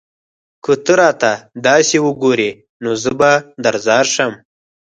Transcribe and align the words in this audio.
که 0.63 0.73
ته 0.85 0.93
راته 0.99 1.31
داسې 1.67 1.97
وگورې؛ 2.05 2.51
نو 2.83 2.91
زه 3.03 3.11
به 3.19 3.31
درځار 3.65 4.05
شم 4.15 4.33